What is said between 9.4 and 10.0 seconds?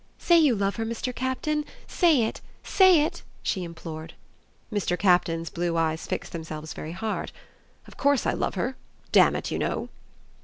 you know!"